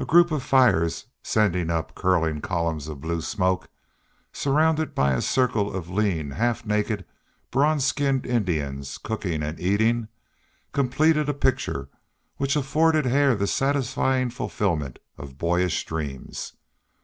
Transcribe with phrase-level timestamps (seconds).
[0.00, 3.70] A group of fires, sending up curling columns of blue smoke, and
[4.32, 7.04] surrounded by a circle of lean, half naked,
[7.52, 10.08] bronze skinned Indians, cooking and eating,
[10.72, 11.88] completed a picture
[12.38, 16.54] which afforded Hare the satisfying fulfilment of boyish dreams.